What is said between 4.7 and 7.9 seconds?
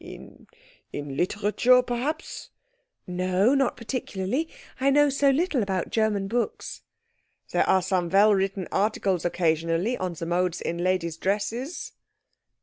I know so little about German books." "There are